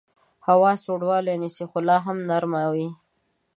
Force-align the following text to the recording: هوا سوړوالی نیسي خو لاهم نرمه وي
هوا 0.47 0.71
سوړوالی 0.83 1.35
نیسي 1.43 1.65
خو 1.69 1.77
لاهم 1.89 2.17
نرمه 2.29 2.63
وي 2.73 2.87